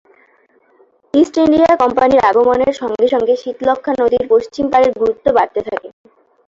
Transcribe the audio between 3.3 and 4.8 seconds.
শীতলক্ষ্যা নদীর পশ্চিম